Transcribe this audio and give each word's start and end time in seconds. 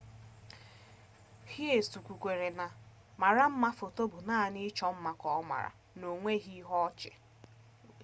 hsieh 1.51 1.97
kwukwara 2.05 2.47
na 2.57 2.65
ma 2.69 2.77
mara 3.21 3.43
mma 3.53 3.69
foto 3.79 4.01
bụ 4.11 4.19
naanị 4.27 4.59
ịchọ 4.69 4.87
mma 4.95 5.11
ka 5.21 5.27
ọ 5.39 5.41
maara 5.49 5.69
na 5.99 6.05
onweghi 6.13 6.51
ihe 6.61 6.65
ọ 6.85 6.85
chị 6.99 7.11